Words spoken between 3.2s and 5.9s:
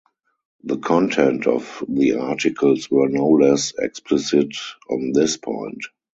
less explicit on this point.